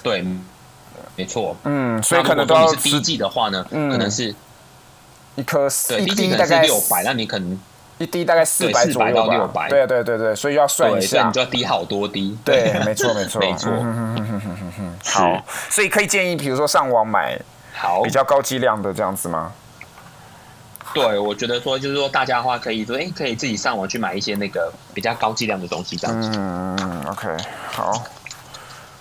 [0.03, 0.25] 对，
[1.17, 1.57] 没错。
[1.65, 4.33] 嗯，所以可能都要是滴剂的话呢，嗯，可能是
[5.35, 7.59] 一颗对，滴剂可能是六百，那你可能
[7.99, 9.69] 一滴大概四百左右吧六百。
[9.69, 12.37] 对对对对，所以要算一下，你就要滴好多滴。
[12.45, 13.71] 对，没错没错没错。
[15.05, 17.39] 好，所以可以建议，比如说上网买
[17.75, 19.53] 好比较高剂量的这样子吗？
[20.95, 26.31] 对，我觉得说就是说大家的话可以说，哎，可以自己上网去买一些那个比较高剂量的东西这样子。
[26.35, 27.29] 嗯，OK，
[27.71, 27.93] 好。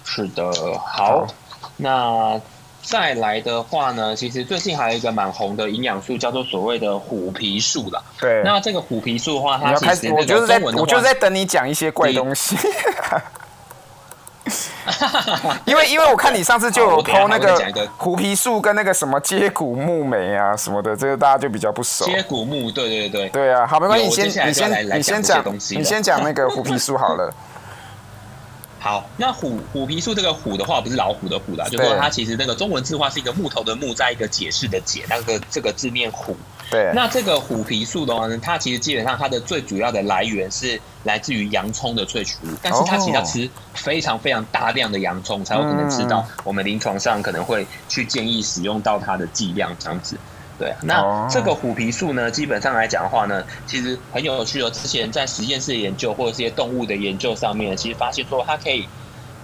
[0.09, 1.27] 是的，好，好，
[1.75, 2.39] 那
[2.89, 8.01] 再来的话呢，其实最近还有一个蛮红的营养素，叫做所谓的虎皮素啦。
[8.17, 12.55] 对，那这个虎皮素的话，它其实我就是在，我就是在等你讲一些怪东西。
[15.65, 22.05] 因为因为我看你上次就有 po 那个虎皮素跟那个什么接骨木莓啊什么的，这个大家就比较不熟。
[22.05, 27.29] 接骨木，对对对对啊，好，没关系，你先你先你先讲，你先讲那个虎皮素好了。
[28.79, 36.35] 好，那虎虎皮树这个虎的话，不是老虎的虎啦，就是说它其实那个中文字话是一个木头的木，在一个解释的解，那个这个字念虎。
[36.69, 50.17] 对，那这个虎皮树的话呢，它其实基本上它的最主要的来源是来自于洋葱的萃取物，但是它其实要吃非常非常大量的洋葱，才有可能吃到我们临床上可能会去建议使用到它的剂量这样子。
[50.59, 54.69] 对，那这个虎皮素呢，基本上来讲的话呢，其实很有趣哦。
[54.71, 58.87] 之前在实验室研究或者这些动物的研究上面，其实发现说它可以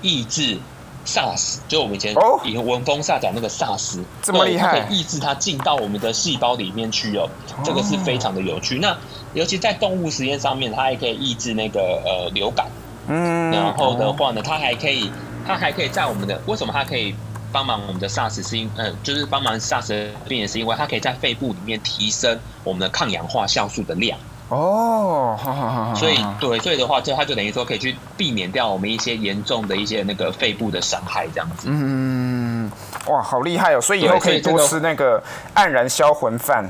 [0.02, 0.58] 抑制
[1.06, 7.30] SARS，就我们以前以前闻风丧胆那个 SARS，这么厉害，可以抑制它进到我们的细胞里面去哦。
[7.64, 8.80] 这个是非常的有趣。
[8.80, 8.98] 那
[9.36, 12.66] 尤其在动物实验上面，它还可以抑制那个呃流感。
[13.08, 15.12] 嗯，然后的话呢，它还可以，
[15.46, 17.14] 它还可以在我们的为什么它可以？
[17.54, 24.18] 帮忙我们的 SARS 是因，呃，就是帮忙 SARS 的病人是因为它可以在肺部里面提升我们的抗氧化酵素的量。
[24.50, 25.96] 哦，好好好。
[25.96, 31.68] 所以对，所以的话，就它就等于说可以去避免掉我们一些严重的一些那个肺部的伤害，这样子。
[31.70, 32.70] 嗯，
[33.08, 33.80] 哇，好厉害哦！
[33.80, 35.24] 所以以后可以多吃那个
[35.56, 36.70] 黯然销魂饭。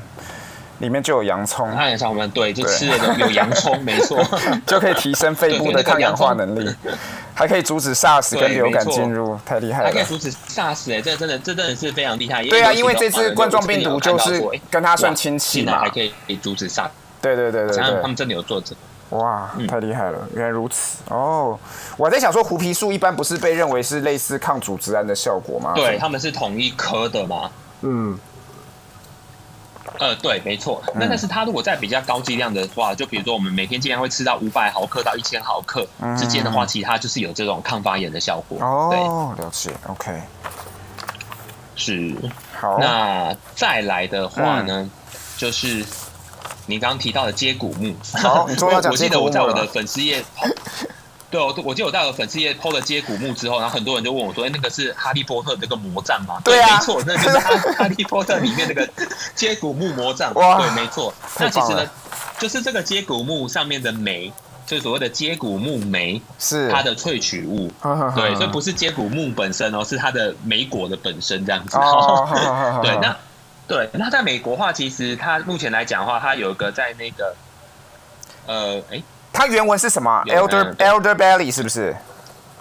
[0.79, 4.21] 里面就有洋葱，那也像我们对，就吃了有洋葱，没错，
[4.67, 6.75] 就可以提升肺部的抗氧化能力，
[7.33, 9.87] 还可以阻止 SARS 跟流感进入，太厉害了。
[9.87, 12.43] 还可以阻止 SARS 哎，这真的，这真的是非常厉害。
[12.43, 16.89] 对啊，因为这次冠状病毒就是跟它算亲戚嘛，还可以阻止 SARS。
[17.21, 19.17] 对对对对对，他们真的有做这个。
[19.17, 21.57] 哇，太厉害了，原来如此哦。
[21.97, 25.73] 我还在想说，虎皮素一般不是被认为是类似抗组织胺的效果吗？
[25.75, 27.49] 对，他们是同一科的嘛。
[27.81, 28.17] 嗯。
[30.03, 30.83] 呃，对，没错。
[30.95, 35.87] 那但是它如果在比较高剂量的话，就比如说我们每天尽量会吃到五百毫克到一千毫克
[36.17, 38.57] 之间的话，其实它就是有这种抗发炎的效果。
[38.59, 39.71] 哦，了解。
[39.87, 40.21] OK，
[41.77, 42.13] 是。
[42.59, 42.77] 好。
[42.79, 44.89] 那再来的话呢，
[45.37, 45.85] 就是
[46.65, 47.95] 你刚刚提到的接骨木。
[48.21, 49.25] 好，你终于要讲 接骨木了。
[49.25, 50.21] 我记得我在我的粉丝页。
[51.33, 58.87] 对，我我记得我在我粉丝页 PO 了接骨木之后，然后很多人就问我说：“哎，那个是哈利波特那个魔杖吗？”对啊，没错，那就是哈 哈利波特里面那个
[59.33, 60.31] 接骨木魔杖。
[60.35, 61.11] 哇，对，没错。
[61.39, 61.89] 那其实呢，
[62.37, 64.31] 就是这个接骨木上面的酶，
[64.67, 67.67] 就是所谓的接骨木酶，是它的萃取物。
[68.15, 71.77] 对，所以不是接骨木本身哦，是它的莓果的本身这样子。
[71.77, 72.29] 哦，
[72.85, 73.17] 对，那
[73.67, 77.35] 对，那在美国的话，其实它目前来讲的话，它有一个在那个
[78.45, 79.01] 呃，哎。
[79.33, 81.93] 它原文是什么？Elder Elderberry 是不是？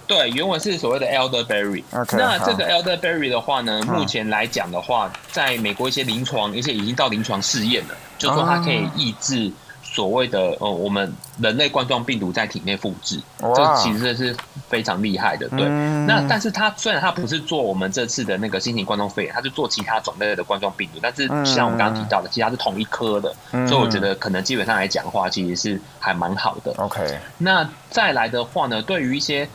[0.06, 1.84] 对，原文是所谓的 Elderberry。
[1.92, 9.52] Okay, 那这个 Elderberry 的话呢，目前来讲的话，在美国一些临床，一些已经到临床试验了，就是说它可以抑制。
[9.92, 13.20] 所谓的呃，我们人类冠状病毒在体内复制，
[13.54, 14.34] 这其实是
[14.66, 15.46] 非常厉害的。
[15.50, 26.72] 对，嗯、那但是它虽然它不是做我们这次的那个新型冠状肺炎，它是做其他种类的冠状病毒，但是像我们刚刚提到的，其实它是同一科的，嗯、所以我觉得可能基本上来讲的话，其实是还蛮好的。
[26.78, 29.46] OK，那再来的话呢，对于一些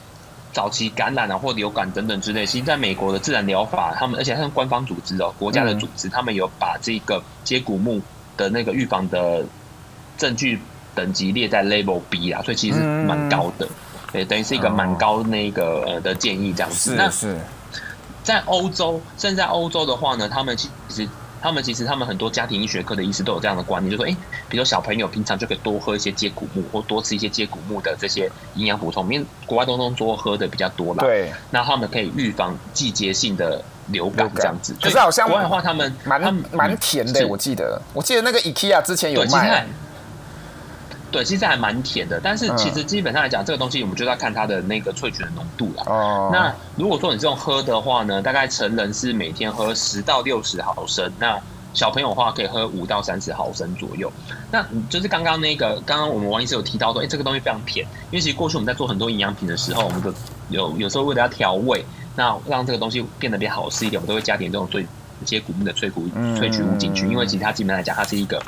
[0.53, 7.99] 早期感染啊或流感等等之类，其实在美国的自然疗法，他们而且他们官方组织哦，国家的组织，他们有把这个接骨木
[8.37, 9.43] 的那个预防的。
[10.17, 10.59] 证据
[10.95, 13.67] 等级列在 Level B 啊，所以其实蛮高的，
[14.11, 16.97] 对，等于是一个蛮高那个呃的建议这样子。
[16.97, 17.37] 是是，
[18.23, 21.07] 在欧洲，甚至在欧洲的话呢，他们其实
[21.39, 24.17] 他们其实他们很多家庭医学科的医师都有这样的观念，就说，哎，
[24.49, 31.03] 比如小朋友平常就可以多喝一些接骨木，或多吃一些接骨木的这些营养补充，因为国外当中多喝的比较多啦。
[31.03, 34.75] 对，那他们可以预防季节性的流感这样子。
[34.81, 39.65] 可是好像国外的话，他们蛮蛮甜的，我记得，我记得那个 IKEA 之前有卖。
[41.09, 45.83] 对，其实还蛮甜的，但是其实基本上来讲，嗯、这个东西我们就要看它的那个萃取的浓度了。
[45.85, 46.29] 哦。
[46.31, 51.39] 那如果说你这种喝的话呢，大概成人是每天喝十到六十毫升，那
[51.73, 54.11] 小朋友的话可以喝五到三十毫升左右。
[54.51, 60.13] 那就是刚刚那个，刚刚我们王医师有提到说，哎，这个东西非常甜，因为其实过去我们在做很多营养品的时候，我们就
[60.49, 64.85] 有有时候为了要调味，那让这个东西变得比较好吃一点，我们都会加点这种最。
[65.25, 68.41] 接骨木的萃骨萃取物进去，因为其实它基本上来讲，它是一个，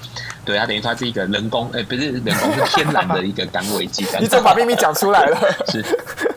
[0.45, 4.05] 对，它等于说它是一个人工，哎，不是人工，是天然的一个甘味剂。
[4.19, 5.38] 你怎么把秘密讲出来了？
[5.67, 5.84] 是，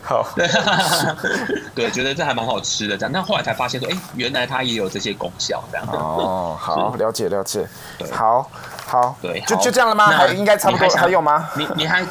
[0.01, 0.27] 好，
[1.75, 3.11] 对，觉得这还蛮好吃的，这样。
[3.13, 5.87] 但后来才发现说，哎，原来它也有这些功效，这样。
[5.91, 7.67] 哦，好， 了解了解。
[7.97, 8.49] 对，好，
[8.85, 10.07] 好，对，就就这样了吗？
[10.07, 11.49] 还应该差不多，还有吗？
[11.55, 12.05] 你你还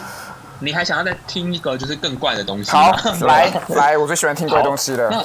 [0.61, 2.71] 你还想要再听一个就是更怪的东西？
[2.71, 5.25] 好，来来，我最喜欢听怪东西了。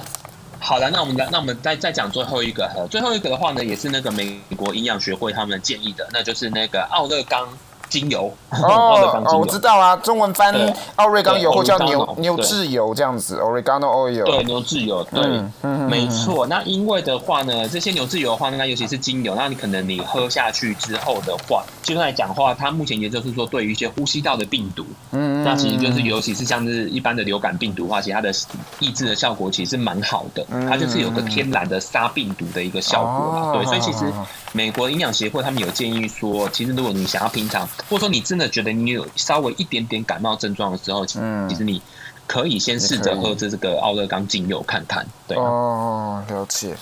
[0.60, 7.48] 好了，那我们来，那我们再再讲最后一个，最后一个的话呢，也是那个美国营养学会他们建议的，那就是那个奥勒冈。
[7.89, 10.54] 精油哦哦，我知道啊，中文翻
[10.95, 14.23] 奥瑞冈油或叫牛牛质油这样子，Oregano oil。
[14.26, 15.43] 对，牛质油，对，
[15.88, 16.45] 没错。
[16.47, 28.34] 那因为的话呢，这些牛质油的话，那尤其是精油，那你可能你喝下去之后的话，就来讲话，它目前研究是说，对于一些呼吸道的病毒，嗯，那其实就是尤其是像是一般的流感病毒的话，其实它的
[28.80, 34.12] 抑制的效果其实是蛮好的，它就是有个天然的杀病毒的一个效果嘛，对，所以其实
[34.52, 37.67] 美国营养协会他们有建议说，其实如果你想要平常。
[37.90, 41.82] 或者说你真的觉得你有稍微一点点感冒症状的时候，嗯，其实你
[42.26, 45.38] 可以先试着喝这这个奥勒冈精油看看，对。
[45.38, 46.76] 哦，了解。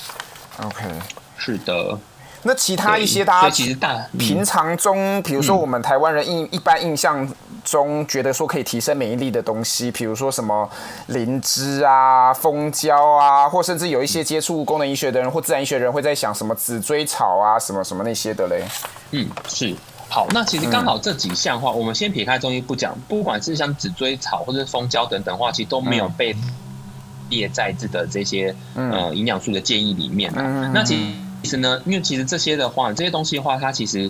[0.61, 0.83] OK，
[1.37, 1.97] 是的。
[2.47, 7.27] 那其他一些大家其实大平常中，比如说我们台湾人印一般印象
[7.63, 10.69] 中觉得说可以提升免疫力的东西，比如说什么
[11.07, 18.63] 灵芝啊、蜂胶啊，或甚至有一些接触功能医学的人或自然医学的人会在想什么紫锥草啊、什么什么那些的嘞。
[19.09, 19.75] 嗯，是。
[20.07, 26.35] 好，那其实刚好这几项话，嗯、我们先撇开中医不讲，不管是像紫锥草或者是蜂胶等等的话，其实都没有被
[27.29, 30.41] 列在这的这些、嗯、呃营养素的建议里面、啊。
[30.41, 31.13] 嗯、那其
[31.43, 34.09] 实呢，因为其实这些的话，这些东西的话，它其实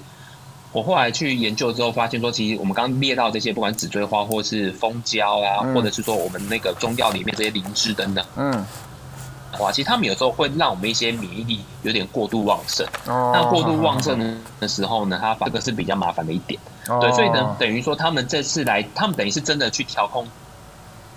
[0.72, 8.66] 我后来去研究之后发现说，其实我们刚列到这些，不管紫锥花或是蜂胶啊，嗯、或者是说我们那个中药里面这些灵芝等等，嗯。
[9.60, 12.86] 哇，其实他们有时候会让我们一些免疫力有点过度旺盛。
[13.06, 13.32] 哦。
[13.34, 16.60] 那过度旺盛的时候呢，它这个是比较麻烦的一点。
[16.88, 17.00] 哦。
[17.00, 20.28] 对，所以呢，等于说他们这次来，他们等于是真的去调控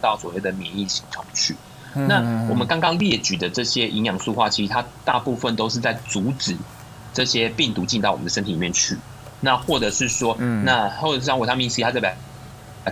[0.01, 1.57] 到所谓的免疫系统去。
[1.94, 2.07] 嗯。
[2.09, 2.16] 那
[2.48, 6.57] 我们刚刚列举的这些营养素化，其实它大部分都是在阻止
[7.12, 8.96] 这些病毒进到我们的身体里面去。
[9.40, 10.64] 那或者是说，嗯。
[10.64, 12.16] 那或者是像维他命 C，它这边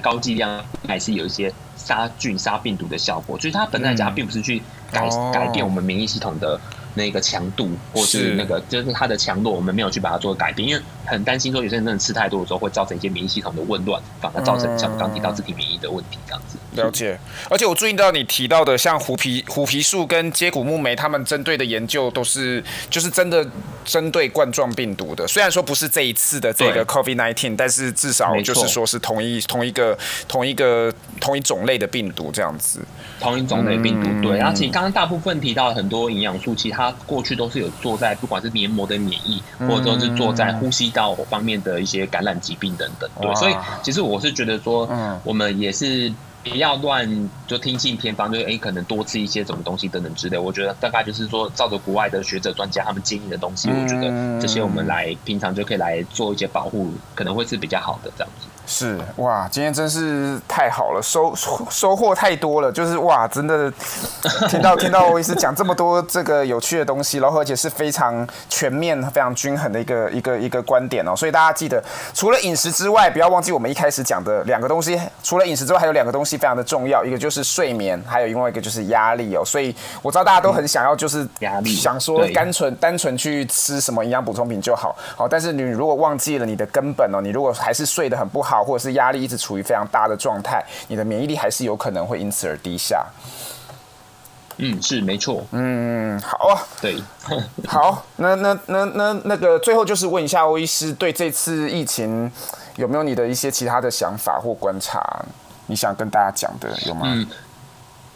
[0.02, 3.38] 高剂量还是有一些杀菌、杀病毒的效果。
[3.38, 4.62] 所以它本来讲，并不是去。
[4.92, 6.60] 改改变我们免疫系统的
[6.96, 16.56] 那个强度，或是那个就是它的强弱，我们没有去把它做改变，因为很担心说有些人真的吃太多的时候会造成一些免疫系统的紊乱，反而造成像我刚提到自体免疫的问题这样子。
[16.72, 23.46] 了解，而且我注意到你提到的像虎皮虎皮素跟接骨木莓，他们针对的研究都是就是真的
[23.84, 29.96] 针对冠状病毒的，虽然说不是这一次的这个 COVID-19，但是至少就是说是同一同一个
[30.28, 32.80] 同一个同一种类的病毒这样子。
[33.18, 34.38] 同一种类病毒，对。
[34.40, 43.34] 而且刚刚大部分提到很多营养素，其实它过去都是有做在不管是黏膜的免疫，或者说是做在呼吸道方面的一些感染疾病等等，对。
[43.34, 44.88] 所以其实我是觉得说，
[45.24, 46.12] 我们也是
[46.44, 50.38] 不要乱就听信偏方，就哎可能多吃一些什么东西等等之类。
[50.38, 58.46] 我觉得大概就是说，照着国外的学者专家他们建议的东西，我觉得这些我们来平常就可以来做一些保护，可能会是比较好的这样子。
[58.66, 61.32] 是哇，今天真是太好了，收
[61.70, 63.72] 收获太多了，就是哇，真的
[64.48, 71.14] 听到 听到欧医师讲这么多这个有趣的东西，然后而且是非常全面、非常均衡的一个一个一个观点哦。
[71.14, 75.00] 所以大家记得，除了饮食之外，不要忘记我们一开始讲的两个东西。
[75.22, 79.44] 除了饮食之外，还有两个东西非常的重要，一个就是睡眠，还有另外一个就是压力哦。
[79.44, 88.55] 所以我知道大家都很想要，就是压力，想说单纯单纯去吃什么营养补充品就好，好，但是你如果忘记了你的根本哦，你如果还是睡得很不好。
[88.62, 93.06] 或者是压力一直处于非常大的状态，你的免疫力还是有可能会因此而低下。
[94.58, 95.44] 嗯，是没错。
[95.52, 96.62] 嗯，好啊。
[96.80, 96.96] 对，
[97.68, 98.04] 好。
[98.16, 102.30] 那那那那那个最后就是问一下欧医师，对这次疫情
[102.76, 105.02] 有没有你的一些其他的想法或观察？
[105.66, 107.02] 你想跟大家讲的有吗？
[107.06, 107.26] 嗯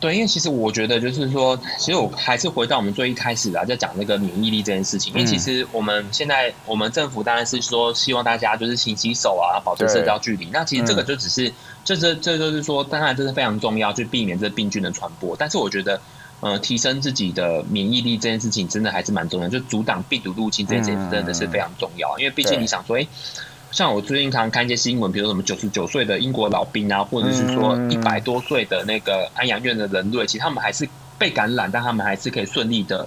[0.01, 5.13] 对，因为其实我觉得就是说，其实我还是回到我们最一开始啊，在讲那个免疫力这件事情。
[5.13, 10.47] 因为其实我们现在我们政府当然是说希望大家就是勤洗手啊，保持社交距离。
[10.51, 11.53] 那其实这个就只是，
[11.85, 15.37] 这这这就是说，当然这是非常重要，去避免这病菌的传播。
[15.37, 16.01] 但是我觉得，
[16.41, 22.19] 呃，提升自己的免疫力这件事情，真的还是蛮重要，就阻挡病毒入侵这件事情真的是非常重要。
[22.19, 23.07] 因为毕竟你想说，哎。
[23.71, 33.07] 像我最近常看一些新闻，比如说什么九十九岁的英国老兵啊，或者是说一百多岁的那个安养院的人类，其实他们还是被感染，但他们还是可以顺利的，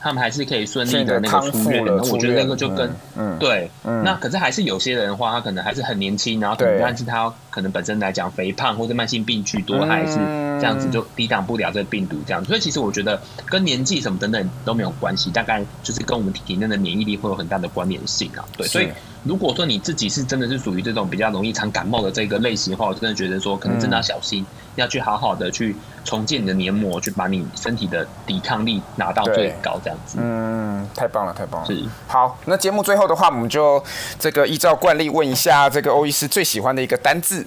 [0.00, 1.84] 他们还是可以顺利的那个出院。
[1.84, 10.18] 那我觉得那个就跟嗯对，那可是还是有些人的话，他可能还是很年轻，然后可能但是他可能本身来讲肥胖或者慢性病居多，他还是
[10.60, 12.48] 这样子就抵挡不了这个病毒这样子。
[12.48, 18.44] 所以其实我觉得跟年纪什么等等都没有关系，大概就是跟我们体内的免疫力会有很大的关联性啊。
[18.56, 18.88] 对，所以。
[19.24, 25.74] 如果说你自己是真的是属于这种比较容易常感冒的这个类型的话，我真的觉得说可能真的要小心，嗯、要去好好的去
[26.04, 30.18] 重建你的黏膜，去把你身体的抵抗力拿到最高，这样子。
[30.20, 31.66] 嗯，太棒了，太棒了。
[31.66, 31.82] 是。
[32.06, 33.82] 好，那节目最后的话，我们就
[34.18, 37.46] 这个依照惯例问一下这个欧医师最喜欢的一个单字。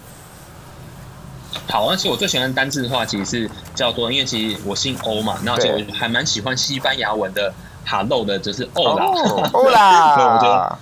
[1.67, 7.53] 好，而且我最喜欢的单字的话，其实是叫做，因为其实我姓欧嘛，然后其实我还蛮喜欢西班牙文的
[7.85, 10.77] “hello” 的，就是 “hola”，hola， 对，我觉得。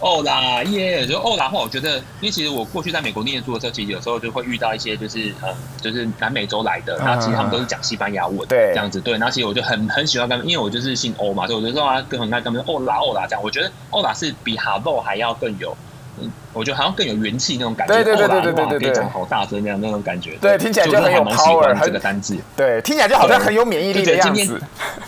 [0.00, 5.48] 欧啦耶，就欧啦话，我觉得，因为其实我过去在美国念书的时候，其实有时候就会遇到一些就是呃，
[5.80, 15.95] 就是南美洲来的，那其实他们都是讲西班牙文，对，这样子，对，那其实我就很很喜欢跟，因为我就是姓欧嘛，所以我就说啊，跟很爱跟他们欧啦欧啦这样，我觉得欧啦是比哈喽还要更有，嗯，
[16.52, 24.60] 我觉得好像更有元气那种感觉，对对对对对对对，可以讲好大声那样那种感觉，对，听起来就很有 power，这个单字，对，听起来就好像很有免疫力的样子，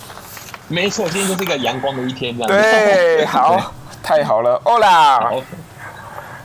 [0.68, 3.74] 没错，今天就是一个阳光的一天，这样，对，好。
[4.00, 5.20] 太好了，欧啦，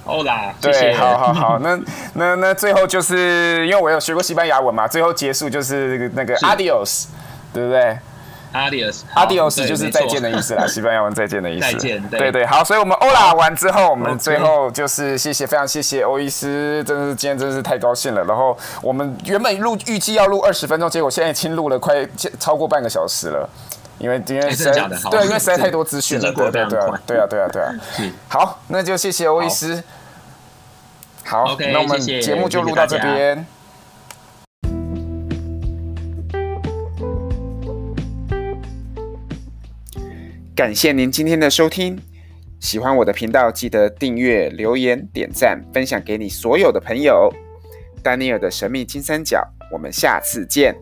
[0.06, 0.96] 欧啦，对，谢谢。
[0.96, 1.80] 好好好，那
[2.14, 7.06] 那那最后就是因为我有学过西班牙文嘛，最后结束就是那个 adios，
[7.54, 7.98] 对不对
[8.54, 11.72] ？adios，adios 就是再见的意思啦， 西班牙文再见的意思。
[11.72, 18.24] 再见，对对，对好，所以我们欧啦完之后，我们最后就是谢谢，非常谢谢欧医师，真的是今天真的是太高兴了。
[18.24, 22.08] 然后我们原本录预计要录二十分钟，结果现在已经录了快
[22.40, 23.50] 超过半个小时了。
[24.00, 24.72] 因为今天实在
[25.10, 27.74] 对，因为实在太多资讯了，对对对，对啊对啊对啊对啊。
[28.28, 29.82] 好，那就谢谢欧医师。
[31.24, 33.46] 好，那我们节目就录到这边。
[40.56, 42.00] 感谢您今天的收听，
[42.60, 47.34] 喜欢我的频道，记得订阅、留言、点赞、分享给你所有的朋友。
[48.04, 50.76] 丹尼尔的神秘金三角，我们下次见。